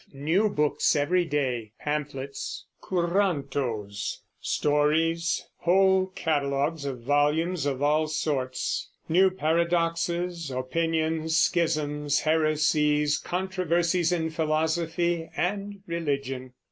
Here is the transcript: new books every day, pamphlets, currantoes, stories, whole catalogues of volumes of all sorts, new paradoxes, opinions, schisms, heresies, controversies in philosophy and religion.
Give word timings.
new 0.13 0.49
books 0.49 0.95
every 0.95 1.23
day, 1.23 1.71
pamphlets, 1.79 2.65
currantoes, 2.81 4.17
stories, 4.39 5.45
whole 5.59 6.07
catalogues 6.15 6.85
of 6.85 7.01
volumes 7.03 7.67
of 7.67 7.83
all 7.83 8.07
sorts, 8.07 8.89
new 9.07 9.29
paradoxes, 9.29 10.49
opinions, 10.49 11.37
schisms, 11.37 12.21
heresies, 12.21 13.19
controversies 13.19 14.11
in 14.11 14.27
philosophy 14.31 15.29
and 15.37 15.79
religion. 15.85 16.51